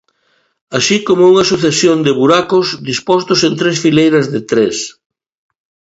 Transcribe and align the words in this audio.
Así 0.77 0.97
como 1.07 1.23
unha 1.31 1.45
sucesión 1.51 1.97
de 2.05 2.13
buracos, 2.19 2.67
dispostos 2.89 3.39
en 3.47 3.53
tres 3.59 3.75
fileiras 3.83 4.25
de 4.33 4.39
tres. 4.51 4.75